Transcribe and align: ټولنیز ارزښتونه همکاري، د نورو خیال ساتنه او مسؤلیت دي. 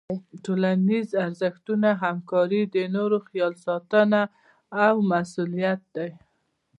ټولنیز 0.45 1.07
ارزښتونه 1.25 1.89
همکاري، 2.03 2.61
د 2.75 2.77
نورو 2.95 3.17
خیال 3.27 3.53
ساتنه 3.65 4.21
او 4.85 4.95
مسؤلیت 5.11 5.81
دي. 5.95 6.09